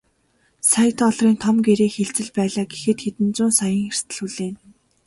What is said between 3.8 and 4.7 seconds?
эрсдэл хүлээнэ.